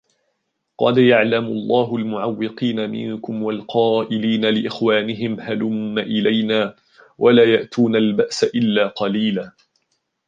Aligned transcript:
قَدْ 0.77 0.97
يَعْلَمُ 0.97 1.45
اللَّهُ 1.45 1.95
الْمُعَوِّقِينَ 1.95 2.89
مِنْكُمْ 2.89 3.43
وَالْقَائِلِينَ 3.43 4.45
لِإِخْوَانِهِمْ 4.45 5.39
هَلُمَّ 5.39 5.99
إِلَيْنَا 5.99 6.75
وَلَا 7.17 7.43
يَأْتُونَ 7.53 7.95
الْبَأْسَ 7.95 8.43
إِلَّا 8.43 8.87
قَلِيلًا 8.87 9.51